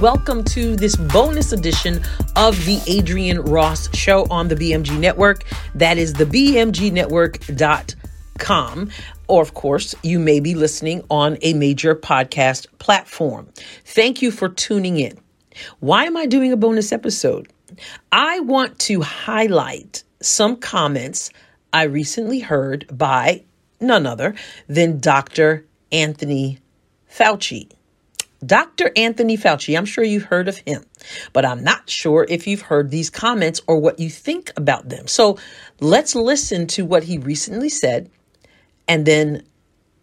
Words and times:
Welcome 0.00 0.44
to 0.44 0.76
this 0.76 0.94
bonus 0.94 1.50
edition 1.50 2.00
of 2.36 2.54
the 2.66 2.80
Adrienne 2.88 3.40
Ross 3.40 3.92
Show 3.96 4.28
on 4.30 4.46
the 4.46 4.54
BMG 4.54 4.96
Network. 4.96 5.42
That 5.74 5.98
is 5.98 6.12
the 6.12 6.24
BMGNetwork.com. 6.24 8.90
Or, 9.26 9.42
of 9.42 9.54
course, 9.54 9.96
you 10.04 10.20
may 10.20 10.38
be 10.38 10.54
listening 10.54 11.04
on 11.10 11.36
a 11.42 11.52
major 11.54 11.96
podcast 11.96 12.68
platform. 12.78 13.48
Thank 13.84 14.22
you 14.22 14.30
for 14.30 14.48
tuning 14.48 15.00
in. 15.00 15.18
Why 15.80 16.04
am 16.04 16.16
I 16.16 16.26
doing 16.26 16.52
a 16.52 16.56
bonus 16.56 16.92
episode? 16.92 17.52
I 18.12 18.38
want 18.38 18.78
to 18.80 19.00
highlight 19.00 20.04
some 20.22 20.58
comments 20.58 21.30
I 21.72 21.82
recently 21.82 22.38
heard 22.38 22.86
by 22.96 23.42
none 23.80 24.06
other 24.06 24.36
than 24.68 25.00
Dr. 25.00 25.66
Anthony 25.90 26.60
Fauci. 27.12 27.72
Dr. 28.44 28.92
Anthony 28.94 29.36
Fauci, 29.36 29.76
I'm 29.76 29.84
sure 29.84 30.04
you've 30.04 30.24
heard 30.24 30.48
of 30.48 30.58
him, 30.58 30.84
but 31.32 31.44
I'm 31.44 31.64
not 31.64 31.90
sure 31.90 32.24
if 32.28 32.46
you've 32.46 32.62
heard 32.62 32.90
these 32.90 33.10
comments 33.10 33.60
or 33.66 33.78
what 33.78 33.98
you 33.98 34.08
think 34.08 34.52
about 34.56 34.88
them. 34.88 35.08
So 35.08 35.38
let's 35.80 36.14
listen 36.14 36.66
to 36.68 36.84
what 36.84 37.04
he 37.04 37.18
recently 37.18 37.68
said 37.68 38.10
and 38.86 39.04
then 39.04 39.44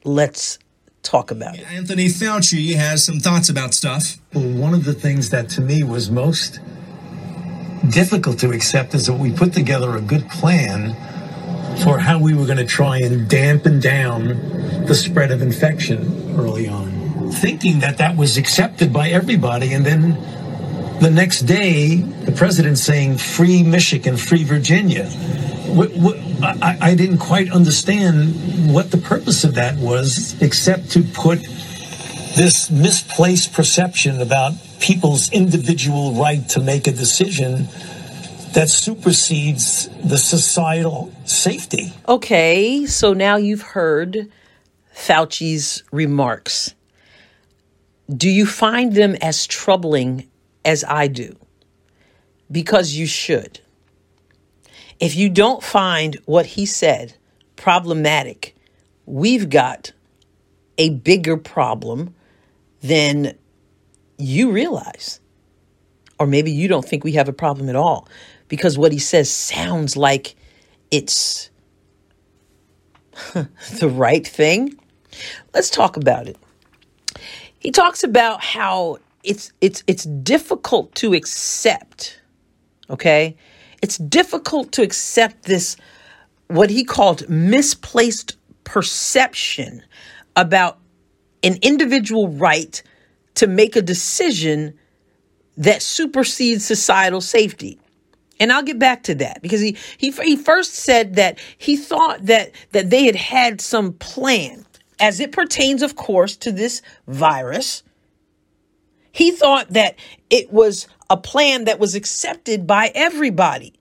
let's 0.04 0.60
talk 1.02 1.32
about 1.32 1.58
it. 1.58 1.66
Anthony 1.72 2.08
Fauci 2.08 2.76
has 2.76 3.06
some 3.06 3.20
thoughts 3.20 3.48
about 3.48 3.74
stuff. 3.74 4.18
Well, 4.34 4.50
one 4.50 4.74
of 4.74 4.84
the 4.84 4.94
things 4.94 5.30
that 5.30 5.50
to 5.50 5.62
me 5.62 5.84
was 5.84 6.12
most 6.12 6.60
difficult 7.90 8.40
to 8.40 8.52
accept 8.52 8.94
is 8.96 9.06
that 9.06 9.14
we 9.14 9.32
put 9.32 9.54
together 9.54 9.96
a 9.96 10.02
good 10.02 10.28
plan 10.30 10.96
for 11.84 12.00
how 12.00 12.20
we 12.20 12.34
were 12.34 12.46
going 12.46 12.58
to 12.58 12.66
try 12.66 12.98
and 12.98 13.30
dampen 13.30 13.80
down 13.80 14.28
the 14.86 14.96
spread 14.96 15.32
of 15.32 15.42
infection 15.42 16.36
early 16.38 16.68
on 16.68 16.95
thinking 17.38 17.80
that 17.80 17.98
that 17.98 18.16
was 18.16 18.38
accepted 18.38 18.92
by 18.92 19.10
everybody. 19.10 19.74
And 19.74 19.86
then 19.86 20.12
the 21.00 21.12
next 21.12 21.42
day, 21.42 21.98
the 21.98 22.32
president 22.32 22.78
saying, 22.78 23.18
free 23.18 23.64
Michigan, 23.64 24.18
free 24.18 24.44
Virginia. 24.44 25.06
What, 25.68 25.92
what, 25.92 26.18
I, 26.42 26.78
I 26.82 26.96
didn't 26.96 27.18
quite 27.18 27.52
understand 27.52 28.74
what 28.74 28.92
the 28.92 28.98
purpose 28.98 29.44
of 29.44 29.56
that 29.56 29.78
was, 29.78 30.42
except 30.42 30.92
to 30.92 31.04
put 31.04 31.40
this 32.36 32.70
misplaced 32.70 33.54
perception 33.54 34.22
about 34.22 34.54
people's 34.80 35.32
individual 35.32 36.14
right 36.14 36.48
to 36.50 36.60
make 36.60 36.88
a 36.88 36.92
decision 36.92 37.68
that 38.54 38.70
supersedes 38.70 39.90
the 40.04 40.18
societal 40.18 41.12
safety. 41.26 41.94
Okay, 42.08 42.86
so 42.86 43.14
now 43.14 43.36
you've 43.36 43.62
heard 43.62 44.32
Fauci's 44.94 45.84
remarks. 45.92 46.74
Do 48.14 48.30
you 48.30 48.46
find 48.46 48.94
them 48.94 49.16
as 49.22 49.48
troubling 49.48 50.30
as 50.64 50.84
I 50.88 51.08
do? 51.08 51.36
Because 52.52 52.94
you 52.94 53.06
should. 53.06 53.60
If 55.00 55.16
you 55.16 55.30
don't 55.30 55.64
find 55.64 56.18
what 56.26 56.46
he 56.46 56.66
said 56.66 57.16
problematic, 57.56 58.56
we've 59.06 59.50
got 59.50 59.92
a 60.78 60.90
bigger 60.90 61.38
problem 61.38 62.14
than 62.82 63.36
you 64.18 64.52
realize. 64.52 65.20
Or 66.20 66.28
maybe 66.28 66.52
you 66.52 66.68
don't 66.68 66.86
think 66.86 67.04
we 67.04 67.14
have 67.14 67.28
a 67.28 67.34
problem 67.34 67.70
at 67.70 67.76
all 67.76 68.08
because 68.48 68.78
what 68.78 68.92
he 68.92 69.00
says 69.00 69.30
sounds 69.30 69.98
like 69.98 70.36
it's 70.92 71.50
the 73.34 73.90
right 73.90 74.26
thing. 74.26 74.80
Let's 75.54 75.70
talk 75.70 75.98
about 75.98 76.28
it. 76.28 76.38
He 77.66 77.72
talks 77.72 78.04
about 78.04 78.44
how 78.44 79.00
it's 79.24 79.52
it's 79.60 79.84
it's 79.88 80.04
difficult 80.04 80.94
to 80.98 81.16
accept. 81.16 82.22
Okay? 82.92 83.36
It's 83.82 83.98
difficult 83.98 84.72
to 84.74 84.84
accept 84.84 85.46
this 85.46 85.76
what 86.46 86.70
he 86.70 86.84
called 86.84 87.28
misplaced 87.28 88.38
perception 88.66 89.82
about 90.36 90.78
an 91.42 91.58
individual 91.64 92.28
right 92.28 92.84
to 93.34 93.48
make 93.48 93.76
a 93.76 93.82
decision 93.82 94.78
that 95.58 95.82
supersedes 95.82 96.64
societal 96.64 97.20
safety. 97.20 97.80
And 98.40 98.52
I'll 98.52 98.62
get 98.62 98.78
back 98.78 99.02
to 99.04 99.16
that 99.16 99.42
because 99.42 99.62
he, 99.62 99.76
he, 99.98 100.12
he 100.12 100.36
first 100.36 100.76
said 100.76 101.16
that 101.16 101.40
he 101.58 101.78
thought 101.78 102.28
that, 102.28 102.52
that 102.74 102.92
they 102.92 103.06
had 103.06 103.16
had 103.16 103.60
some 103.60 103.94
plan 103.94 104.65
as 105.00 105.20
it 105.20 105.32
pertains, 105.32 105.82
of 105.82 105.96
course, 105.96 106.38
to 106.38 106.52
this 106.52 106.82
virus, 107.08 107.84
he 109.12 109.32
thought 109.32 109.70
that 109.70 109.96
it 110.30 110.52
was 110.52 110.88
a 111.10 111.18
plan 111.18 111.66
that 111.66 111.80
was 111.80 111.96
accepted 111.96 112.68
by 112.68 112.92
everybody. 112.94 113.74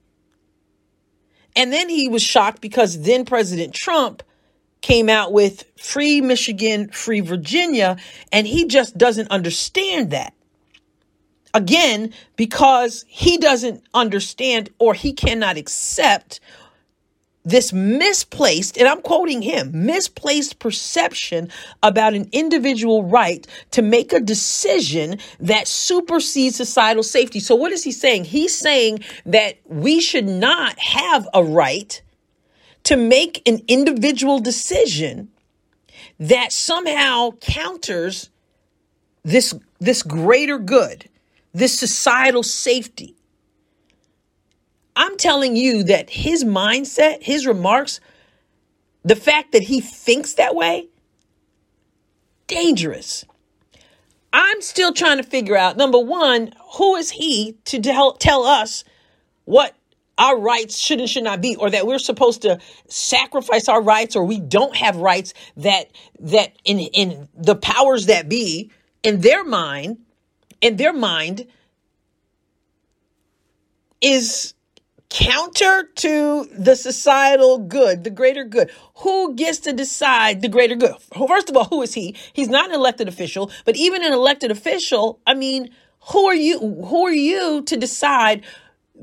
And 1.55 1.71
then 1.71 1.89
he 1.89 2.07
was 2.07 2.21
shocked 2.21 2.61
because 2.61 3.01
then 3.01 3.25
President 3.25 3.73
Trump 3.73 4.23
came 4.81 5.09
out 5.09 5.33
with 5.33 5.65
free 5.77 6.21
Michigan, 6.21 6.89
free 6.89 7.21
Virginia, 7.21 7.97
and 8.31 8.45
he 8.45 8.65
just 8.65 8.97
doesn't 8.97 9.31
understand 9.31 10.11
that. 10.11 10.33
Again, 11.53 12.13
because 12.35 13.05
he 13.07 13.37
doesn't 13.37 13.83
understand 13.93 14.69
or 14.77 14.93
he 14.93 15.13
cannot 15.13 15.57
accept 15.57 16.39
this 17.45 17.71
misplaced, 17.71 18.77
and 18.77 18.87
I'm 18.87 19.01
quoting 19.01 19.43
him, 19.43 19.71
misplaced 19.85 20.57
perception 20.59 21.49
about 21.83 22.15
an 22.15 22.27
individual 22.31 23.03
right 23.03 23.45
to 23.71 23.83
make 23.83 24.11
a 24.11 24.19
decision 24.19 25.19
that 25.39 25.67
supersedes 25.67 26.55
societal 26.55 27.03
safety. 27.03 27.39
So, 27.39 27.55
what 27.55 27.71
is 27.71 27.83
he 27.83 27.91
saying? 27.91 28.25
He's 28.25 28.57
saying 28.57 28.99
that 29.27 29.57
we 29.65 30.01
should 30.01 30.27
not 30.27 30.77
have 30.79 31.27
a 31.33 31.43
right 31.43 32.01
to 32.85 32.97
make 32.97 33.47
an 33.47 33.61
individual 33.67 34.39
decision 34.39 35.29
that 36.19 36.51
somehow 36.51 37.31
counters 37.41 38.29
this, 39.23 39.53
this 39.79 40.03
greater 40.03 40.57
good, 40.57 41.09
this 41.53 41.77
societal 41.77 42.43
safety. 42.43 43.15
I'm 44.95 45.17
telling 45.17 45.55
you 45.55 45.83
that 45.83 46.09
his 46.09 46.43
mindset, 46.43 47.21
his 47.21 47.45
remarks, 47.45 47.99
the 49.03 49.15
fact 49.15 49.51
that 49.51 49.63
he 49.63 49.81
thinks 49.81 50.33
that 50.33 50.55
way, 50.55 50.87
dangerous. 52.47 53.25
I'm 54.31 54.61
still 54.61 54.93
trying 54.93 55.17
to 55.17 55.23
figure 55.23 55.55
out 55.55 55.77
number 55.77 55.99
one, 55.99 56.53
who 56.77 56.95
is 56.95 57.09
he 57.09 57.57
to 57.65 57.79
tell, 57.79 58.13
tell 58.13 58.43
us 58.43 58.83
what 59.45 59.75
our 60.17 60.39
rights 60.39 60.77
should 60.77 60.99
and 60.99 61.09
should 61.09 61.23
not 61.23 61.41
be, 61.41 61.55
or 61.55 61.69
that 61.69 61.85
we're 61.87 61.99
supposed 61.99 62.41
to 62.43 62.59
sacrifice 62.87 63.67
our 63.67 63.81
rights, 63.81 64.15
or 64.15 64.23
we 64.23 64.39
don't 64.39 64.75
have 64.75 64.95
rights 64.95 65.33
that 65.57 65.91
that 66.19 66.55
in 66.63 66.79
in 66.79 67.27
the 67.35 67.55
powers 67.55 68.05
that 68.05 68.29
be 68.29 68.71
in 69.03 69.21
their 69.21 69.43
mind, 69.43 69.97
in 70.61 70.77
their 70.77 70.93
mind, 70.93 71.47
is 74.01 74.53
counter 75.15 75.89
to 75.95 76.43
the 76.51 76.75
societal 76.75 77.57
good, 77.57 78.03
the 78.03 78.09
greater 78.09 78.43
good. 78.43 78.69
Who 78.95 79.33
gets 79.33 79.59
to 79.59 79.71
decide 79.71 80.41
the 80.41 80.49
greater 80.49 80.75
good? 80.75 80.93
First 81.27 81.49
of 81.49 81.55
all, 81.55 81.63
who 81.63 81.81
is 81.83 81.93
he? 81.93 82.17
He's 82.33 82.49
not 82.49 82.67
an 82.67 82.75
elected 82.75 83.07
official, 83.07 83.49
but 83.63 83.77
even 83.77 84.03
an 84.03 84.11
elected 84.11 84.51
official, 84.51 85.21
I 85.25 85.33
mean, 85.33 85.69
who 86.11 86.25
are 86.25 86.35
you? 86.35 86.59
Who 86.59 87.05
are 87.05 87.13
you 87.13 87.61
to 87.63 87.77
decide 87.77 88.43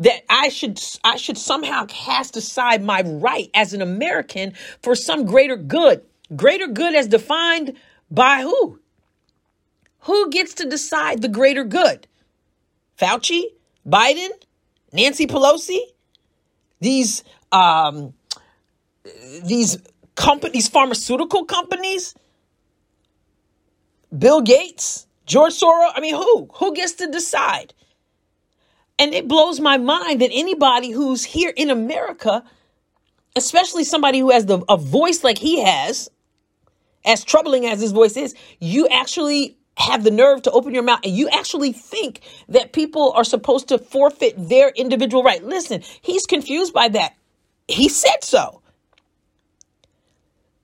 that 0.00 0.24
I 0.28 0.50
should 0.50 0.78
I 1.02 1.16
should 1.16 1.38
somehow 1.38 1.86
cast 1.86 2.36
aside 2.36 2.84
my 2.84 3.00
right 3.06 3.50
as 3.54 3.72
an 3.72 3.80
American 3.80 4.52
for 4.82 4.94
some 4.94 5.24
greater 5.24 5.56
good? 5.56 6.02
Greater 6.36 6.66
good 6.66 6.94
as 6.94 7.08
defined 7.08 7.74
by 8.10 8.42
who? 8.42 8.78
Who 10.00 10.28
gets 10.28 10.52
to 10.54 10.68
decide 10.68 11.22
the 11.22 11.28
greater 11.28 11.64
good? 11.64 12.06
Fauci? 13.00 13.44
Biden? 13.88 14.28
Nancy 14.92 15.26
Pelosi? 15.26 15.80
These 16.82 17.22
um, 17.52 18.12
these 19.44 19.78
companies, 20.14 20.68
pharmaceutical 20.68 21.44
companies, 21.44 22.14
Bill 24.16 24.40
Gates, 24.40 25.06
George 25.26 25.52
Soros. 25.52 25.92
I 25.94 26.00
mean, 26.00 26.14
who 26.14 26.48
who 26.54 26.74
gets 26.74 26.92
to 26.94 27.06
decide? 27.06 27.72
And 28.98 29.14
it 29.14 29.26
blows 29.26 29.58
my 29.58 29.78
mind 29.78 30.20
that 30.20 30.30
anybody 30.32 30.90
who's 30.90 31.24
here 31.24 31.52
in 31.56 31.70
America, 31.70 32.44
especially 33.34 33.84
somebody 33.84 34.18
who 34.18 34.30
has 34.30 34.46
the, 34.46 34.62
a 34.68 34.76
voice 34.76 35.24
like 35.24 35.38
he 35.38 35.60
has, 35.60 36.10
as 37.04 37.24
troubling 37.24 37.66
as 37.66 37.80
his 37.80 37.92
voice 37.92 38.16
is, 38.16 38.34
you 38.60 38.86
actually 38.88 39.56
have 39.76 40.04
the 40.04 40.10
nerve 40.10 40.42
to 40.42 40.50
open 40.50 40.74
your 40.74 40.82
mouth 40.82 41.00
and 41.04 41.16
you 41.16 41.28
actually 41.28 41.72
think 41.72 42.20
that 42.48 42.72
people 42.72 43.12
are 43.12 43.24
supposed 43.24 43.68
to 43.68 43.78
forfeit 43.78 44.34
their 44.36 44.68
individual 44.70 45.22
right. 45.22 45.42
Listen, 45.42 45.82
he's 46.02 46.26
confused 46.26 46.72
by 46.72 46.88
that. 46.88 47.14
He 47.68 47.88
said 47.88 48.22
so. 48.22 48.62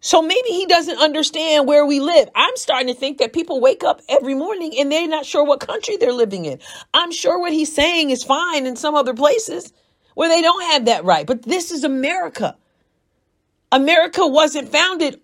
So 0.01 0.23
maybe 0.23 0.51
he 0.51 0.67
doesn't 0.67 0.99
understand 0.99 1.67
where 1.67 1.85
we 1.85 2.01
live. 2.01 2.29
I'm 2.35 2.57
starting 2.57 2.87
to 2.89 2.95
think 2.95 3.19
that 3.19 3.33
people 3.33 3.61
wake 3.61 3.83
up 3.83 4.01
every 4.09 4.35
morning 4.35 4.73
and 4.79 4.93
they're 4.93 5.09
not 5.09 5.27
sure 5.27 5.45
what 5.45 5.61
country 5.61 5.97
they're 5.97 6.13
living 6.13 6.45
in. 6.45 6.61
I'm 6.95 7.11
sure 7.11 7.41
what 7.41 7.53
he's 7.53 7.75
saying 7.75 8.11
is 8.11 8.23
fine 8.23 8.67
in 8.67 8.77
some 8.77 8.95
other 8.95 9.15
places 9.15 9.73
where 10.15 10.29
they 10.29 10.41
don't 10.41 10.73
have 10.73 10.85
that 10.85 11.05
right. 11.05 11.27
But 11.27 11.43
this 11.43 11.73
is 11.73 11.83
America. 11.83 12.57
America 13.73 14.27
wasn't 14.27 14.71
founded 14.71 15.21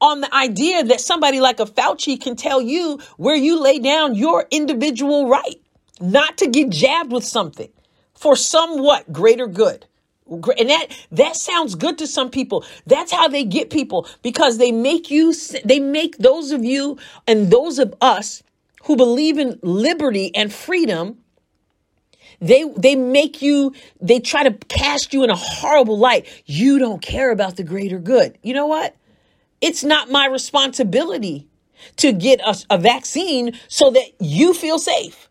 on 0.00 0.20
the 0.20 0.34
idea 0.34 0.84
that 0.84 1.00
somebody 1.00 1.40
like 1.40 1.60
a 1.60 1.66
Fauci 1.66 2.20
can 2.20 2.36
tell 2.36 2.60
you 2.60 2.98
where 3.16 3.36
you 3.36 3.60
lay 3.60 3.78
down 3.78 4.14
your 4.14 4.46
individual 4.50 5.28
right 5.28 5.60
not 6.00 6.38
to 6.38 6.46
get 6.46 6.70
jabbed 6.70 7.12
with 7.12 7.24
something 7.24 7.70
for 8.14 8.36
somewhat 8.36 9.12
greater 9.12 9.46
good. 9.46 9.86
And 10.28 10.70
that 10.70 10.88
that 11.12 11.36
sounds 11.36 11.76
good 11.76 11.98
to 11.98 12.06
some 12.06 12.30
people. 12.30 12.64
That's 12.84 13.12
how 13.12 13.28
they 13.28 13.44
get 13.44 13.70
people 13.70 14.08
because 14.22 14.58
they 14.58 14.72
make 14.72 15.10
you 15.10 15.32
they 15.64 15.78
make 15.78 16.18
those 16.18 16.50
of 16.50 16.64
you 16.64 16.98
and 17.28 17.50
those 17.50 17.78
of 17.78 17.94
us 18.00 18.42
who 18.84 18.96
believe 18.96 19.38
in 19.38 19.58
liberty 19.62 20.34
and 20.34 20.52
freedom 20.52 21.18
they 22.40 22.64
they 22.76 22.96
make 22.96 23.40
you 23.40 23.72
they 24.00 24.20
try 24.20 24.42
to 24.42 24.52
cast 24.66 25.14
you 25.14 25.22
in 25.22 25.30
a 25.30 25.36
horrible 25.36 25.98
light. 25.98 26.26
You 26.44 26.78
don't 26.78 27.00
care 27.00 27.30
about 27.30 27.56
the 27.56 27.62
greater 27.62 27.98
good. 27.98 28.36
You 28.42 28.54
know 28.54 28.66
what? 28.66 28.96
It's 29.60 29.84
not 29.84 30.10
my 30.10 30.26
responsibility 30.26 31.48
to 31.96 32.12
get 32.12 32.40
a, 32.40 32.56
a 32.70 32.78
vaccine 32.78 33.52
so 33.68 33.90
that 33.90 34.06
you 34.20 34.54
feel 34.54 34.78
safe. 34.78 35.28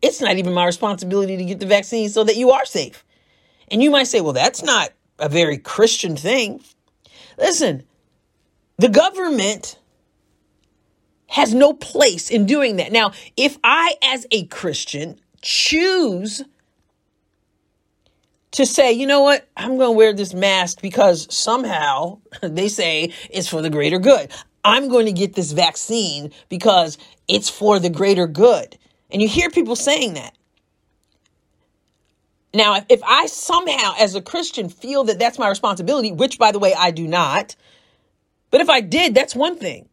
It's 0.00 0.20
not 0.20 0.36
even 0.36 0.54
my 0.54 0.66
responsibility 0.66 1.36
to 1.36 1.44
get 1.44 1.60
the 1.60 1.66
vaccine 1.66 2.08
so 2.08 2.24
that 2.24 2.36
you 2.36 2.50
are 2.50 2.64
safe. 2.64 3.04
And 3.70 3.82
you 3.82 3.90
might 3.90 4.06
say, 4.06 4.20
well, 4.20 4.32
that's 4.32 4.62
not 4.62 4.90
a 5.18 5.28
very 5.28 5.58
Christian 5.58 6.16
thing. 6.16 6.62
Listen, 7.36 7.84
the 8.78 8.88
government 8.88 9.78
has 11.28 11.52
no 11.52 11.72
place 11.72 12.30
in 12.30 12.46
doing 12.46 12.76
that. 12.76 12.92
Now, 12.92 13.12
if 13.36 13.58
I, 13.62 13.96
as 14.02 14.26
a 14.30 14.46
Christian, 14.46 15.20
choose 15.42 16.42
to 18.52 18.66
say, 18.66 18.92
you 18.92 19.06
know 19.06 19.20
what, 19.20 19.48
I'm 19.56 19.76
going 19.76 19.88
to 19.88 19.96
wear 19.96 20.12
this 20.12 20.34
mask 20.34 20.80
because 20.80 21.32
somehow 21.34 22.18
they 22.42 22.68
say 22.68 23.12
it's 23.30 23.48
for 23.48 23.62
the 23.62 23.70
greater 23.70 23.98
good. 23.98 24.30
I'm 24.64 24.88
going 24.88 25.06
to 25.06 25.12
get 25.12 25.34
this 25.34 25.52
vaccine 25.52 26.32
because 26.48 26.98
it's 27.26 27.48
for 27.48 27.78
the 27.78 27.90
greater 27.90 28.26
good. 28.26 28.76
And 29.10 29.22
you 29.22 29.28
hear 29.28 29.50
people 29.50 29.76
saying 29.76 30.14
that. 30.14 30.34
Now, 32.54 32.84
if 32.88 33.00
I 33.04 33.26
somehow, 33.26 33.94
as 33.98 34.14
a 34.14 34.22
Christian, 34.22 34.68
feel 34.68 35.04
that 35.04 35.18
that's 35.18 35.38
my 35.38 35.48
responsibility, 35.48 36.12
which 36.12 36.38
by 36.38 36.50
the 36.50 36.58
way, 36.58 36.74
I 36.74 36.90
do 36.90 37.06
not, 37.06 37.54
but 38.50 38.60
if 38.60 38.70
I 38.70 38.80
did, 38.80 39.14
that's 39.14 39.34
one 39.34 39.56
thing. 39.56 39.88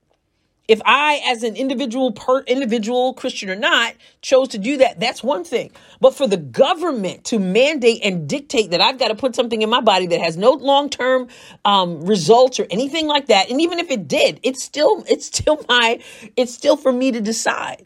If 0.67 0.81
I, 0.83 1.21
as 1.25 1.43
an 1.43 1.55
individual, 1.55 2.11
per 2.11 2.41
individual 2.41 3.13
Christian 3.13 3.49
or 3.49 3.55
not, 3.55 3.93
chose 4.21 4.47
to 4.49 4.57
do 4.57 4.77
that, 4.77 4.99
that's 4.99 5.23
one 5.23 5.43
thing. 5.43 5.71
But 6.01 6.15
for 6.15 6.27
the 6.27 6.37
government 6.37 7.23
to 7.25 7.39
mandate 7.39 8.01
and 8.03 8.27
dictate 8.27 8.71
that 8.71 8.81
I've 8.81 8.97
got 8.97 9.09
to 9.09 9.15
put 9.15 9.35
something 9.35 9.61
in 9.61 9.69
my 9.69 9.81
body 9.81 10.07
that 10.07 10.21
has 10.21 10.37
no 10.37 10.51
long 10.51 10.89
term 10.89 11.27
um, 11.65 12.05
results 12.05 12.59
or 12.59 12.65
anything 12.71 13.07
like 13.07 13.27
that, 13.27 13.49
and 13.51 13.61
even 13.61 13.79
if 13.79 13.91
it 13.91 14.07
did, 14.07 14.39
it's 14.43 14.63
still 14.63 15.03
it's 15.07 15.25
still 15.25 15.63
my 15.69 16.01
it's 16.35 16.53
still 16.53 16.77
for 16.77 16.91
me 16.91 17.11
to 17.11 17.21
decide. 17.21 17.85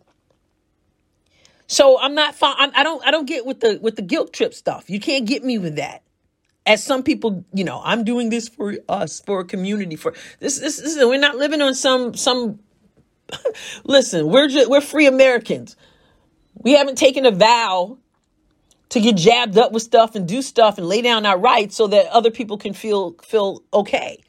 So 1.69 1.99
I'm 1.99 2.15
not 2.15 2.33
fine. 2.33 2.55
I 2.75 2.81
don't 2.81 3.05
I 3.05 3.11
don't 3.11 3.27
get 3.27 3.45
with 3.45 3.59
the 3.59 3.77
with 3.79 3.95
the 3.95 4.01
guilt 4.01 4.33
trip 4.33 4.55
stuff. 4.55 4.89
You 4.89 4.99
can't 4.99 5.27
get 5.27 5.43
me 5.43 5.59
with 5.59 5.75
that. 5.75 6.01
As 6.65 6.83
some 6.83 7.03
people, 7.03 7.45
you 7.53 7.63
know, 7.63 7.79
I'm 7.83 8.03
doing 8.03 8.29
this 8.29 8.49
for 8.49 8.75
us, 8.89 9.19
for 9.19 9.41
a 9.41 9.45
community, 9.45 9.95
for 9.95 10.13
this. 10.39 10.59
This, 10.59 10.77
this 10.77 10.97
we're 10.97 11.19
not 11.19 11.37
living 11.37 11.61
on 11.61 11.75
some 11.75 12.15
some. 12.15 12.59
listen, 13.83 14.27
we're 14.27 14.47
just, 14.47 14.69
we're 14.69 14.81
free 14.81 15.07
Americans. 15.07 15.75
We 16.55 16.73
haven't 16.73 16.97
taken 16.97 17.25
a 17.25 17.31
vow 17.31 17.97
to 18.89 18.99
get 18.99 19.15
jabbed 19.15 19.57
up 19.57 19.71
with 19.71 19.83
stuff 19.83 20.15
and 20.15 20.27
do 20.27 20.41
stuff 20.41 20.77
and 20.77 20.87
lay 20.87 21.01
down 21.01 21.25
our 21.25 21.37
rights 21.37 21.75
so 21.75 21.87
that 21.87 22.07
other 22.07 22.31
people 22.31 22.57
can 22.57 22.73
feel 22.73 23.15
feel 23.23 23.63
okay. 23.73 24.21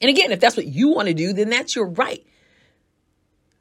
And 0.00 0.10
again, 0.10 0.32
if 0.32 0.40
that's 0.40 0.56
what 0.56 0.66
you 0.66 0.88
want 0.88 1.08
to 1.08 1.14
do, 1.14 1.32
then 1.32 1.50
that's 1.50 1.76
your 1.76 1.86
right. 1.86 2.24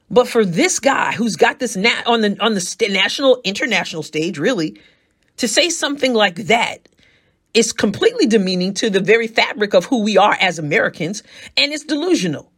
But 0.09 0.27
for 0.27 0.45
this 0.45 0.79
guy 0.79 1.11
who's 1.13 1.35
got 1.35 1.59
this 1.59 1.75
na- 1.75 2.03
on 2.05 2.21
the 2.21 2.37
on 2.39 2.53
the 2.53 2.61
st- 2.61 2.91
national 2.91 3.41
international 3.43 4.03
stage, 4.03 4.37
really, 4.37 4.79
to 5.37 5.47
say 5.47 5.69
something 5.69 6.13
like 6.13 6.35
that 6.47 6.87
is 7.53 7.73
completely 7.73 8.25
demeaning 8.25 8.73
to 8.75 8.89
the 8.89 8.99
very 8.99 9.27
fabric 9.27 9.73
of 9.73 9.85
who 9.85 10.03
we 10.03 10.17
are 10.17 10.37
as 10.39 10.59
Americans, 10.59 11.23
and 11.57 11.73
it's 11.73 11.83
delusional. 11.83 12.51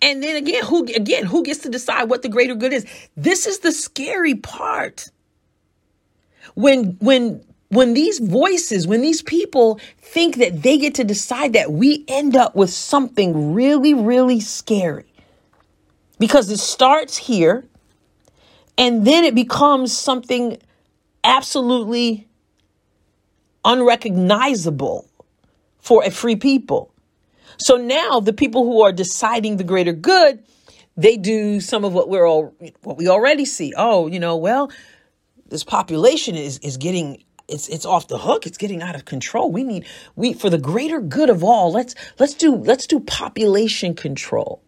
And 0.00 0.22
then 0.22 0.36
again, 0.36 0.64
who 0.64 0.84
again 0.84 1.24
who 1.24 1.42
gets 1.42 1.60
to 1.60 1.68
decide 1.68 2.04
what 2.04 2.22
the 2.22 2.28
greater 2.28 2.54
good 2.54 2.72
is? 2.72 2.86
This 3.16 3.46
is 3.46 3.60
the 3.60 3.72
scary 3.72 4.34
part. 4.34 5.08
When 6.54 6.96
when 7.00 7.44
when 7.68 7.94
these 7.94 8.18
voices, 8.18 8.86
when 8.86 9.02
these 9.02 9.22
people 9.22 9.80
think 9.98 10.36
that 10.36 10.62
they 10.62 10.78
get 10.78 10.94
to 10.94 11.04
decide 11.04 11.52
that, 11.54 11.72
we 11.72 12.04
end 12.08 12.36
up 12.36 12.54
with 12.54 12.70
something 12.70 13.54
really, 13.54 13.92
really 13.92 14.40
scary 14.40 15.12
because 16.18 16.48
it 16.50 16.58
starts 16.58 17.16
here 17.16 17.64
and 18.78 19.06
then 19.06 19.24
it 19.24 19.34
becomes 19.34 19.96
something 19.96 20.58
absolutely 21.24 22.28
unrecognizable 23.64 25.08
for 25.78 26.04
a 26.04 26.10
free 26.10 26.36
people. 26.36 26.92
So 27.58 27.76
now 27.76 28.20
the 28.20 28.32
people 28.32 28.64
who 28.64 28.82
are 28.82 28.92
deciding 28.92 29.56
the 29.56 29.64
greater 29.64 29.92
good, 29.92 30.42
they 30.96 31.16
do 31.16 31.60
some 31.60 31.84
of 31.84 31.92
what 31.92 32.08
we're 32.08 32.26
all 32.26 32.54
what 32.82 32.96
we 32.96 33.08
already 33.08 33.44
see. 33.44 33.72
Oh, 33.76 34.06
you 34.06 34.18
know, 34.18 34.36
well, 34.36 34.70
this 35.48 35.64
population 35.64 36.34
is 36.34 36.58
is 36.58 36.76
getting 36.76 37.22
it's 37.48 37.68
it's 37.68 37.86
off 37.86 38.08
the 38.08 38.18
hook. 38.18 38.46
It's 38.46 38.58
getting 38.58 38.82
out 38.82 38.94
of 38.94 39.04
control. 39.04 39.50
We 39.50 39.62
need 39.62 39.86
we 40.16 40.32
for 40.32 40.50
the 40.50 40.58
greater 40.58 41.00
good 41.00 41.30
of 41.30 41.44
all. 41.44 41.72
Let's 41.72 41.94
let's 42.18 42.34
do 42.34 42.54
let's 42.54 42.86
do 42.86 43.00
population 43.00 43.94
control. 43.94 44.62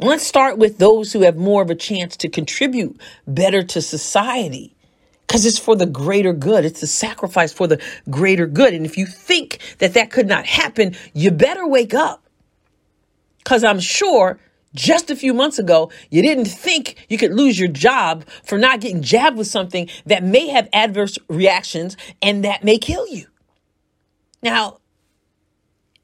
Let's 0.00 0.26
start 0.26 0.58
with 0.58 0.78
those 0.78 1.12
who 1.12 1.22
have 1.22 1.36
more 1.36 1.62
of 1.62 1.70
a 1.70 1.74
chance 1.74 2.16
to 2.18 2.28
contribute 2.28 3.00
better 3.28 3.62
to 3.62 3.80
society 3.80 4.73
because 5.26 5.44
it's 5.46 5.58
for 5.58 5.74
the 5.76 5.86
greater 5.86 6.32
good. 6.32 6.64
It's 6.64 6.82
a 6.82 6.86
sacrifice 6.86 7.52
for 7.52 7.66
the 7.66 7.82
greater 8.10 8.46
good. 8.46 8.74
And 8.74 8.86
if 8.86 8.96
you 8.96 9.06
think 9.06 9.58
that 9.78 9.94
that 9.94 10.10
could 10.10 10.26
not 10.26 10.46
happen, 10.46 10.94
you 11.12 11.30
better 11.30 11.66
wake 11.66 11.94
up. 11.94 12.22
Because 13.38 13.64
I'm 13.64 13.80
sure 13.80 14.38
just 14.74 15.10
a 15.10 15.16
few 15.16 15.32
months 15.32 15.58
ago, 15.58 15.90
you 16.10 16.22
didn't 16.22 16.46
think 16.46 17.06
you 17.08 17.16
could 17.16 17.32
lose 17.32 17.58
your 17.58 17.68
job 17.68 18.24
for 18.42 18.58
not 18.58 18.80
getting 18.80 19.02
jabbed 19.02 19.36
with 19.36 19.46
something 19.46 19.88
that 20.06 20.24
may 20.24 20.48
have 20.48 20.68
adverse 20.72 21.18
reactions 21.28 21.96
and 22.20 22.44
that 22.44 22.64
may 22.64 22.78
kill 22.78 23.06
you. 23.08 23.26
Now, 24.42 24.78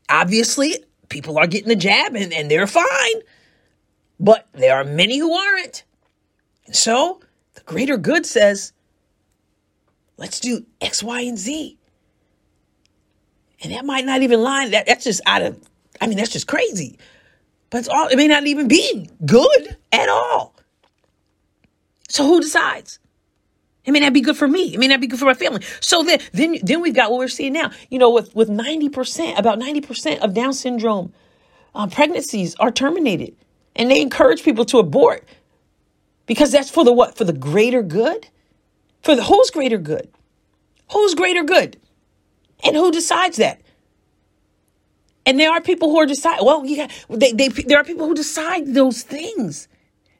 obviously, 0.08 0.84
people 1.08 1.38
are 1.38 1.46
getting 1.46 1.68
the 1.68 1.76
jab 1.76 2.14
and, 2.14 2.32
and 2.32 2.50
they're 2.50 2.66
fine. 2.66 2.86
But 4.18 4.48
there 4.52 4.76
are 4.76 4.84
many 4.84 5.18
who 5.18 5.32
aren't. 5.32 5.84
So 6.72 7.20
the 7.54 7.62
greater 7.62 7.96
good 7.96 8.24
says, 8.26 8.72
let's 10.20 10.38
do 10.38 10.64
X, 10.80 11.02
Y, 11.02 11.22
and 11.22 11.38
Z. 11.38 11.76
And 13.62 13.72
that 13.72 13.84
might 13.84 14.04
not 14.04 14.22
even 14.22 14.42
line. 14.42 14.70
That, 14.70 14.86
that's 14.86 15.04
just 15.04 15.20
out 15.26 15.42
of, 15.42 15.60
I 16.00 16.06
mean, 16.06 16.16
that's 16.16 16.30
just 16.30 16.46
crazy. 16.46 16.98
But 17.70 17.78
it's 17.78 17.88
all, 17.88 18.08
it 18.08 18.16
may 18.16 18.28
not 18.28 18.46
even 18.46 18.68
be 18.68 19.10
good 19.24 19.76
at 19.92 20.08
all. 20.08 20.54
So 22.08 22.26
who 22.26 22.40
decides? 22.40 22.98
It 23.84 23.92
may 23.92 24.00
not 24.00 24.12
be 24.12 24.20
good 24.20 24.36
for 24.36 24.46
me. 24.46 24.74
It 24.74 24.78
may 24.78 24.88
not 24.88 25.00
be 25.00 25.06
good 25.06 25.18
for 25.18 25.24
my 25.24 25.34
family. 25.34 25.62
So 25.80 26.02
then, 26.02 26.20
then, 26.32 26.58
then 26.62 26.80
we've 26.80 26.94
got 26.94 27.10
what 27.10 27.18
we're 27.18 27.28
seeing 27.28 27.52
now. 27.52 27.70
You 27.88 27.98
know, 27.98 28.10
with, 28.10 28.34
with 28.34 28.48
90%, 28.48 29.38
about 29.38 29.58
90% 29.58 30.18
of 30.18 30.34
Down 30.34 30.52
syndrome 30.52 31.12
uh, 31.74 31.86
pregnancies 31.86 32.54
are 32.56 32.70
terminated 32.70 33.36
and 33.74 33.90
they 33.90 34.00
encourage 34.00 34.42
people 34.42 34.64
to 34.66 34.78
abort 34.78 35.26
because 36.26 36.52
that's 36.52 36.70
for 36.70 36.84
the 36.84 36.92
what? 36.92 37.16
For 37.16 37.24
the 37.24 37.32
greater 37.32 37.82
good? 37.82 38.28
For 39.02 39.16
the 39.16 39.25
whose 39.25 39.50
greater 39.50 39.78
good? 39.78 40.09
Who's 40.92 41.14
greater 41.14 41.42
good? 41.42 41.78
And 42.64 42.76
who 42.76 42.90
decides 42.90 43.38
that? 43.38 43.61
And 45.25 45.38
there 45.38 45.50
are 45.50 45.61
people 45.61 45.90
who 45.90 45.99
are 45.99 46.07
decide. 46.07 46.40
Well, 46.42 46.64
yeah, 46.66 46.88
they, 47.09 47.33
they, 47.33 47.49
there 47.49 47.78
are 47.78 47.85
people 47.85 48.07
who 48.07 48.14
decide 48.14 48.75
those 48.75 49.02
things 49.02 49.69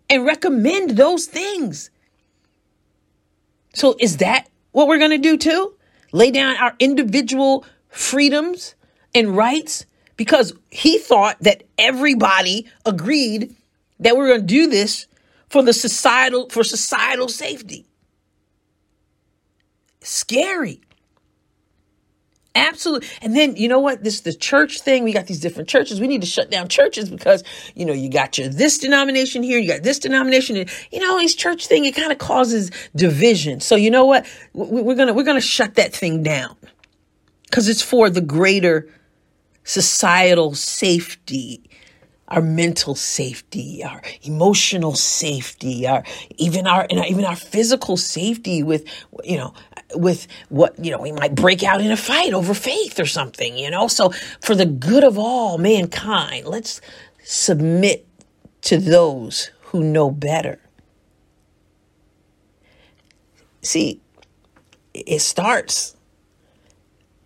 and 0.09 0.25
recommend 0.25 0.91
those 0.91 1.27
things. 1.27 1.91
So 3.75 3.97
is 3.99 4.19
that 4.19 4.49
what 4.73 4.89
we're 4.89 4.99
going 4.99 5.11
to 5.11 5.19
do 5.19 5.37
too? 5.37 5.75
Lay 6.13 6.31
down 6.31 6.57
our 6.57 6.75
individual 6.79 7.65
freedoms 7.89 8.75
and 9.15 9.37
rights 9.37 9.87
because 10.17 10.53
he 10.71 10.99
thought 10.99 11.37
that 11.41 11.63
everybody 11.79 12.69
agreed 12.85 13.55
that 14.01 14.17
we 14.17 14.23
are 14.23 14.29
going 14.29 14.41
to 14.41 14.47
do 14.47 14.69
this 14.69 15.07
for 15.49 15.63
the 15.63 15.73
societal 15.73 16.49
for 16.51 16.63
societal 16.63 17.29
safety. 17.29 17.87
Scary. 20.03 20.81
Absolutely. 22.55 23.09
And 23.23 23.37
then 23.37 23.55
you 23.57 23.69
know 23.69 23.79
what? 23.79 24.03
This 24.03 24.23
the 24.23 24.33
church 24.33 24.81
thing. 24.81 25.05
We 25.05 25.13
got 25.13 25.27
these 25.27 25.39
different 25.39 25.69
churches. 25.69 26.01
We 26.01 26.09
need 26.09 26.21
to 26.23 26.27
shut 26.27 26.51
down 26.51 26.67
churches 26.69 27.09
because 27.09 27.45
you 27.77 27.87
know 27.87 27.93
you 27.93 28.11
got 28.11 28.37
your 28.39 28.49
this 28.49 28.79
denomination 28.79 29.45
here, 29.45 29.59
you 29.59 29.69
got 29.69 29.85
this 29.85 30.01
denomination. 30.01 30.57
And, 30.57 30.71
you 30.91 30.99
know, 30.99 31.19
this 31.19 31.35
church 31.37 31.69
thing 31.69 31.85
it 31.85 31.95
kind 31.95 32.11
of 32.11 32.19
causes 32.19 32.73
division. 32.97 33.61
So 33.61 33.77
you 33.77 33.91
know 33.91 34.05
what? 34.05 34.27
We're 34.53 34.97
gonna 34.97 35.13
we're 35.13 35.25
gonna 35.25 35.41
shut 35.41 35.77
that 35.77 35.95
thing 35.95 36.25
down 36.25 36.57
because 37.45 37.69
it's 37.69 37.83
for 37.83 38.11
the 38.11 38.21
greater 38.21 38.89
societal 39.63 40.55
safety 40.55 41.70
our 42.31 42.41
mental 42.41 42.95
safety, 42.95 43.83
our 43.85 44.01
emotional 44.23 44.95
safety, 44.95 45.87
our 45.87 46.05
even 46.37 46.67
our 46.67 46.87
and 46.89 47.05
even 47.07 47.25
our 47.25 47.37
physical 47.37 47.97
safety 47.97 48.63
with 48.63 48.85
you 49.25 49.37
know 49.37 49.53
with 49.95 50.27
what 50.49 50.83
you 50.83 50.91
know 50.91 51.01
we 51.01 51.13
might 51.13 51.35
break 51.35 51.63
out 51.63 51.81
in 51.81 51.91
a 51.91 51.97
fight 51.97 52.33
over 52.33 52.55
faith 52.55 53.01
or 53.01 53.07
something, 53.07 53.57
you 53.59 53.71
know. 53.71 53.89
So 53.89 54.11
for 54.41 54.55
the 54.55 54.67
good 54.67 55.05
of 55.05 55.19
all 55.19 55.59
mankind, 55.59 56.47
let's 56.47 56.81
submit 57.25 58.07
to 58.63 58.77
those 58.77 59.51
who 59.61 59.83
know 59.83 60.11
better. 60.11 60.61
See, 63.63 64.01
it 64.95 65.21
starts 65.21 65.97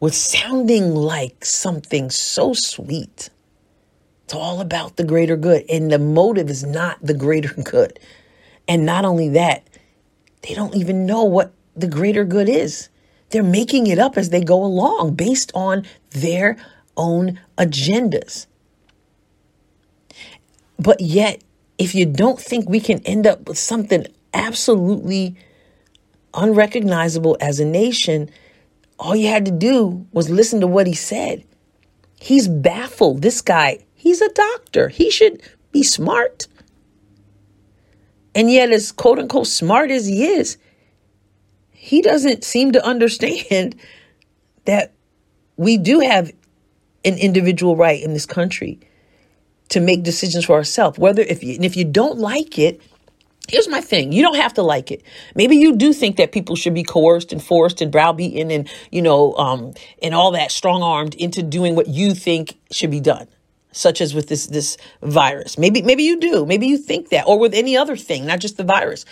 with 0.00 0.14
sounding 0.14 0.94
like 0.94 1.44
something 1.44 2.11
so 2.11 2.52
sweet 2.52 3.30
it's 4.24 4.34
all 4.34 4.60
about 4.60 4.96
the 4.96 5.04
greater 5.04 5.36
good. 5.36 5.64
And 5.68 5.90
the 5.90 5.98
motive 5.98 6.48
is 6.48 6.64
not 6.64 6.98
the 7.02 7.14
greater 7.14 7.54
good. 7.62 7.98
And 8.66 8.86
not 8.86 9.04
only 9.04 9.28
that, 9.30 9.66
they 10.42 10.54
don't 10.54 10.74
even 10.74 11.06
know 11.06 11.24
what 11.24 11.52
the 11.76 11.88
greater 11.88 12.24
good 12.24 12.48
is. 12.48 12.88
They're 13.30 13.42
making 13.42 13.86
it 13.86 13.98
up 13.98 14.16
as 14.16 14.30
they 14.30 14.42
go 14.42 14.64
along 14.64 15.14
based 15.14 15.50
on 15.54 15.84
their 16.10 16.56
own 16.96 17.40
agendas. 17.58 18.46
But 20.78 21.00
yet, 21.00 21.42
if 21.78 21.94
you 21.94 22.06
don't 22.06 22.40
think 22.40 22.68
we 22.68 22.80
can 22.80 23.00
end 23.00 23.26
up 23.26 23.48
with 23.48 23.58
something 23.58 24.06
absolutely 24.32 25.36
unrecognizable 26.32 27.36
as 27.40 27.60
a 27.60 27.64
nation, 27.64 28.30
all 28.98 29.16
you 29.16 29.28
had 29.28 29.44
to 29.46 29.50
do 29.50 30.06
was 30.12 30.30
listen 30.30 30.60
to 30.60 30.66
what 30.66 30.86
he 30.86 30.94
said. 30.94 31.44
He's 32.20 32.48
baffled. 32.48 33.22
This 33.22 33.40
guy 33.40 33.83
He's 34.04 34.20
a 34.20 34.28
doctor. 34.28 34.90
He 34.90 35.11
should 35.11 35.40
be 35.73 35.82
smart. 35.82 36.46
And 38.34 38.52
yet, 38.52 38.70
as 38.70 38.92
quote 38.92 39.18
unquote 39.18 39.46
smart 39.46 39.90
as 39.90 40.04
he 40.04 40.26
is, 40.26 40.58
he 41.73 42.02
doesn't 42.02 42.44
seem 42.44 42.73
to 42.73 42.84
understand 42.84 43.76
that 44.66 44.92
we 45.56 45.78
do 45.78 46.00
have 46.00 46.32
an 47.06 47.16
individual 47.16 47.76
right 47.76 48.02
in 48.02 48.12
this 48.12 48.26
country 48.26 48.78
to 49.70 49.80
make 49.80 50.02
decisions 50.02 50.44
for 50.44 50.52
ourselves. 50.52 50.99
Whether 50.99 51.23
if 51.23 51.42
you 51.42 51.54
and 51.54 51.64
if 51.64 51.75
you 51.75 51.87
don't 51.87 52.18
like 52.18 52.58
it, 52.58 52.82
here's 53.49 53.68
my 53.68 53.80
thing: 53.80 54.12
you 54.12 54.20
don't 54.20 54.37
have 54.37 54.52
to 54.54 54.62
like 54.62 54.90
it. 54.90 55.02
Maybe 55.34 55.56
you 55.56 55.76
do 55.76 55.94
think 55.94 56.16
that 56.16 56.30
people 56.30 56.56
should 56.56 56.75
be 56.75 56.82
coerced 56.82 57.32
and 57.32 57.42
forced 57.42 57.80
and 57.80 57.90
browbeaten 57.90 58.50
and 58.50 58.68
you 58.92 59.00
know 59.00 59.34
um, 59.37 59.73
and 60.02 60.14
all 60.14 60.32
that 60.32 60.50
strong 60.50 60.82
armed 60.82 61.14
into 61.14 61.42
doing 61.42 61.75
what 61.75 61.88
you 61.88 62.12
think 62.12 62.58
should 62.70 62.90
be 62.90 63.00
done 63.00 63.28
such 63.74 64.00
as 64.00 64.14
with 64.14 64.28
this 64.28 64.46
this 64.46 64.76
virus. 65.02 65.58
Maybe 65.58 65.82
maybe 65.82 66.04
you 66.04 66.18
do. 66.18 66.46
Maybe 66.46 66.66
you 66.66 66.78
think 66.78 67.10
that 67.10 67.26
or 67.26 67.38
with 67.38 67.54
any 67.54 67.76
other 67.76 67.96
thing, 67.96 68.24
not 68.24 68.40
just 68.40 68.56
the 68.56 68.64
virus. 68.64 69.04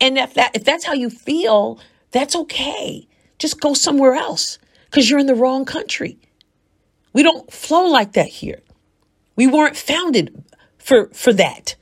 And 0.00 0.18
if 0.18 0.34
that 0.34 0.54
if 0.54 0.64
that's 0.64 0.84
how 0.84 0.92
you 0.92 1.10
feel, 1.10 1.80
that's 2.12 2.36
okay. 2.36 3.08
Just 3.38 3.60
go 3.60 3.74
somewhere 3.74 4.14
else 4.14 4.58
cuz 4.90 5.08
you're 5.08 5.18
in 5.18 5.26
the 5.26 5.34
wrong 5.34 5.64
country. 5.64 6.18
We 7.12 7.22
don't 7.22 7.50
flow 7.52 7.86
like 7.86 8.12
that 8.12 8.28
here. 8.28 8.62
We 9.36 9.46
weren't 9.46 9.76
founded 9.76 10.44
for 10.78 11.08
for 11.12 11.32
that. 11.32 11.76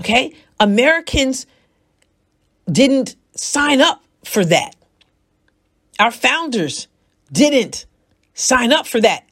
Okay? 0.00 0.34
Americans 0.58 1.46
didn't 2.70 3.16
sign 3.36 3.80
up 3.80 4.02
for 4.24 4.44
that. 4.44 4.74
Our 5.98 6.10
founders 6.10 6.88
didn't 7.30 7.86
sign 8.34 8.72
up 8.72 8.86
for 8.86 9.00
that. 9.00 9.24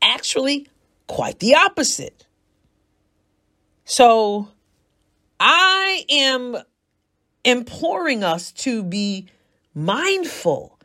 Actually, 0.00 0.68
quite 1.08 1.40
the 1.40 1.56
opposite. 1.56 2.26
So 3.84 4.48
I 5.40 6.04
am 6.08 6.58
imploring 7.44 8.22
us 8.22 8.52
to 8.52 8.84
be 8.84 9.26
mindful. 9.74 10.78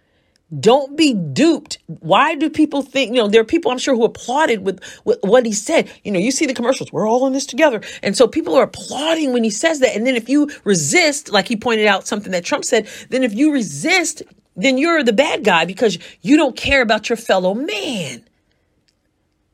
Don't 0.60 0.96
be 0.96 1.13
duped. 1.13 1.80
Why 1.88 2.36
do 2.36 2.50
people 2.50 2.84
think, 2.84 3.10
you 3.13 3.22
know, 3.22 3.27
there 3.27 3.42
are 3.42 3.46
people 3.46 3.72
I'm 3.72 3.80
sure 3.80 3.96
who 3.96 4.06
applauded 4.06 4.63
with, 4.63 4.82
with 5.03 5.18
what 5.22 5.46
he 5.46 5.51
said. 5.51 5.92
You 6.03 6.12
know, 6.12 6.20
you 6.20 6.32
see 6.32 6.46
the 6.46 6.53
commercials, 6.53 6.92
we're 6.92 7.10
all 7.10 7.25
in 7.25 7.34
this 7.34 7.48
together. 7.48 7.82
And 8.03 8.15
so 8.15 8.27
people 8.27 8.56
are 8.56 8.63
applauding 8.63 9.34
when 9.34 9.44
he 9.44 9.50
says 9.50 9.80
that. 9.80 9.96
And 9.96 10.06
then 10.06 10.15
if 10.15 10.30
you 10.30 10.50
resist, 10.63 11.32
like 11.32 11.48
he 11.48 11.56
pointed 11.56 11.88
out 11.88 12.08
something 12.08 12.32
that 12.32 12.46
Trump 12.46 12.65
said, 12.65 12.88
then 13.10 13.24
if 13.24 13.34
you 13.34 13.51
resist, 13.51 14.22
then 14.56 14.77
you're 14.77 15.03
the 15.03 15.13
bad 15.13 15.44
guy 15.44 15.65
because 15.65 15.98
you 16.22 16.38
don't 16.38 16.56
care 16.56 16.82
about 16.84 17.10
your 17.10 17.18
fellow 17.18 17.56
man. 17.56 18.24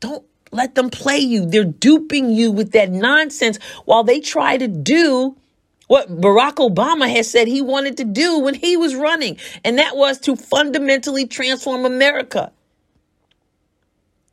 Don't 0.01 0.25
let 0.51 0.75
them 0.75 0.89
play 0.89 1.19
you. 1.19 1.45
They're 1.45 1.63
duping 1.63 2.29
you 2.31 2.51
with 2.51 2.71
that 2.73 2.91
nonsense 2.91 3.59
while 3.85 4.03
they 4.03 4.19
try 4.19 4.57
to 4.57 4.67
do 4.67 5.35
what 5.87 6.09
Barack 6.09 6.55
Obama 6.55 7.09
has 7.09 7.29
said 7.29 7.47
he 7.47 7.61
wanted 7.61 7.97
to 7.97 8.03
do 8.03 8.39
when 8.39 8.53
he 8.53 8.77
was 8.77 8.95
running, 8.95 9.37
and 9.63 9.79
that 9.79 9.95
was 9.95 10.19
to 10.19 10.35
fundamentally 10.35 11.25
transform 11.27 11.85
America. 11.85 12.51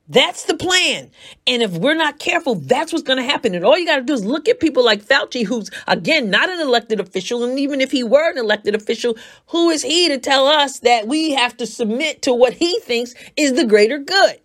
That's 0.08 0.44
the 0.44 0.56
plan. 0.56 1.10
And 1.46 1.62
if 1.62 1.72
we're 1.72 1.94
not 1.94 2.20
careful, 2.20 2.54
that's 2.54 2.92
what's 2.92 3.02
going 3.02 3.18
to 3.18 3.24
happen. 3.24 3.54
And 3.54 3.64
all 3.64 3.76
you 3.76 3.86
got 3.86 3.96
to 3.96 4.02
do 4.02 4.12
is 4.12 4.24
look 4.24 4.48
at 4.48 4.60
people 4.60 4.84
like 4.84 5.04
Fauci, 5.04 5.44
who's, 5.44 5.70
again, 5.88 6.30
not 6.30 6.48
an 6.48 6.60
elected 6.60 7.00
official. 7.00 7.42
And 7.44 7.58
even 7.58 7.80
if 7.80 7.90
he 7.90 8.04
were 8.04 8.30
an 8.30 8.38
elected 8.38 8.74
official, 8.76 9.16
who 9.48 9.70
is 9.70 9.82
he 9.82 10.08
to 10.08 10.18
tell 10.18 10.46
us 10.46 10.80
that 10.80 11.08
we 11.08 11.32
have 11.32 11.56
to 11.56 11.66
submit 11.66 12.22
to 12.22 12.32
what 12.32 12.54
he 12.54 12.78
thinks 12.80 13.14
is 13.36 13.54
the 13.54 13.66
greater 13.66 13.98
good? 13.98 14.38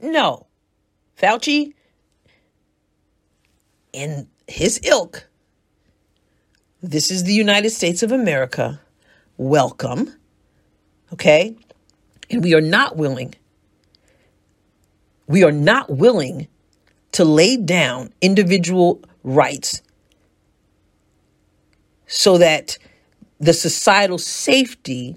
No. 0.00 0.46
Fauci 1.20 1.74
and 3.92 4.28
his 4.46 4.80
ilk, 4.84 5.26
this 6.80 7.10
is 7.10 7.24
the 7.24 7.32
United 7.32 7.70
States 7.70 8.02
of 8.02 8.12
America. 8.12 8.80
Welcome. 9.36 10.14
Okay? 11.12 11.56
And 12.30 12.44
we 12.44 12.54
are 12.54 12.60
not 12.60 12.96
willing, 12.96 13.34
we 15.26 15.42
are 15.42 15.52
not 15.52 15.90
willing 15.90 16.46
to 17.12 17.24
lay 17.24 17.56
down 17.56 18.12
individual 18.20 19.02
rights 19.24 19.82
so 22.06 22.38
that 22.38 22.78
the 23.40 23.52
societal 23.52 24.18
safety 24.18 25.16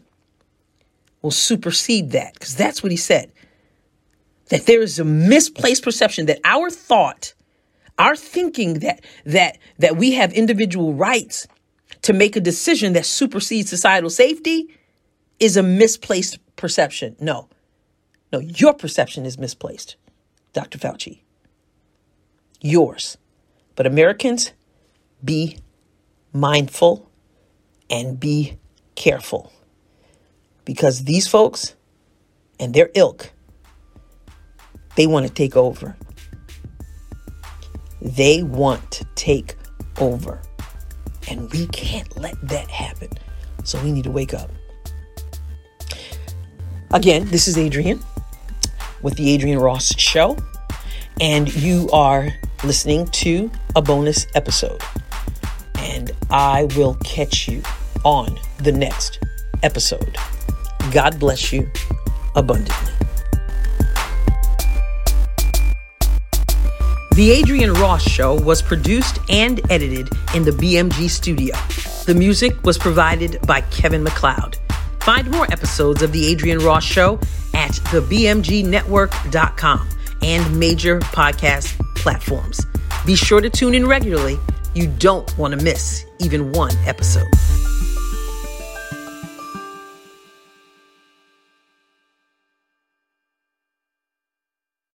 will 1.21 1.31
supersede 1.31 2.11
that. 2.11 2.33
Because 2.33 2.55
that's 2.55 2.81
what 2.81 2.91
he 2.91 2.97
said 2.97 3.31
that 4.51 4.65
there 4.65 4.81
is 4.81 4.99
a 4.99 5.05
misplaced 5.05 5.81
perception 5.81 6.25
that 6.25 6.39
our 6.43 6.69
thought, 6.69 7.33
our 7.97 8.17
thinking 8.17 8.79
that 8.79 9.03
that 9.25 9.57
that 9.79 9.95
we 9.95 10.11
have 10.11 10.33
individual 10.33 10.93
rights 10.93 11.47
to 12.01 12.11
make 12.11 12.35
a 12.35 12.41
decision 12.41 12.91
that 12.93 13.05
supersedes 13.05 13.69
societal 13.69 14.09
safety 14.09 14.67
is 15.39 15.55
a 15.55 15.63
misplaced 15.63 16.37
perception. 16.57 17.15
No. 17.19 17.47
No, 18.33 18.39
your 18.39 18.73
perception 18.73 19.25
is 19.25 19.37
misplaced, 19.37 19.95
Dr. 20.53 20.77
Fauci. 20.77 21.21
Yours. 22.59 23.17
But 23.75 23.87
Americans, 23.87 24.51
be 25.23 25.59
mindful 26.33 27.09
and 27.89 28.19
be 28.19 28.57
careful 28.95 29.51
because 30.65 31.05
these 31.05 31.27
folks 31.27 31.75
and 32.59 32.73
their 32.73 32.89
ilk 32.95 33.31
they 34.95 35.07
want 35.07 35.27
to 35.27 35.33
take 35.33 35.55
over. 35.55 35.95
They 38.01 38.43
want 38.43 38.91
to 38.91 39.05
take 39.15 39.55
over. 39.99 40.41
And 41.29 41.51
we 41.51 41.67
can't 41.67 42.17
let 42.17 42.35
that 42.49 42.69
happen. 42.69 43.09
So 43.63 43.81
we 43.83 43.91
need 43.91 44.03
to 44.05 44.11
wake 44.11 44.33
up. 44.33 44.49
Again, 46.91 47.25
this 47.27 47.47
is 47.47 47.57
Adrienne 47.57 48.01
with 49.01 49.15
the 49.15 49.33
Adrienne 49.33 49.59
Ross 49.59 49.95
Show. 49.97 50.37
And 51.19 51.53
you 51.55 51.89
are 51.91 52.29
listening 52.63 53.07
to 53.07 53.51
a 53.75 53.81
bonus 53.81 54.25
episode. 54.35 54.81
And 55.77 56.11
I 56.29 56.65
will 56.75 56.95
catch 57.03 57.47
you 57.47 57.61
on 58.03 58.37
the 58.57 58.71
next 58.71 59.19
episode. 59.63 60.17
God 60.91 61.19
bless 61.19 61.53
you 61.53 61.69
abundantly. 62.35 62.90
The 67.21 67.37
Adrienne 67.39 67.73
Ross 67.73 68.01
Show 68.01 68.33
was 68.33 68.63
produced 68.63 69.19
and 69.29 69.61
edited 69.69 70.09
in 70.33 70.43
the 70.43 70.49
BMG 70.49 71.07
studio. 71.07 71.55
The 72.07 72.15
music 72.15 72.63
was 72.63 72.79
provided 72.79 73.37
by 73.45 73.61
Kevin 73.61 74.01
MacLeod. 74.01 74.57
Find 75.01 75.29
more 75.29 75.45
episodes 75.53 76.01
of 76.01 76.11
The 76.13 76.31
Adrienne 76.31 76.57
Ross 76.57 76.83
Show 76.83 77.19
at 77.53 77.73
thebmgnetwork.com 77.73 79.89
and 80.23 80.59
major 80.59 80.99
podcast 80.99 81.95
platforms. 81.95 82.65
Be 83.05 83.15
sure 83.15 83.39
to 83.39 83.51
tune 83.51 83.75
in 83.75 83.85
regularly. 83.85 84.39
You 84.73 84.87
don't 84.87 85.37
want 85.37 85.53
to 85.53 85.63
miss 85.63 86.03
even 86.17 86.51
one 86.53 86.75
episode. 86.87 87.29